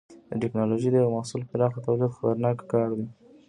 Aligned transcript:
د 0.29 0.31
ټېکنالوجۍ 0.41 0.89
د 0.91 0.95
یوه 1.03 1.15
محصول 1.17 1.41
پراخه 1.51 1.79
تولید 1.85 2.11
خطرناک 2.15 2.57
کار 2.71 2.89
دی. 2.97 3.07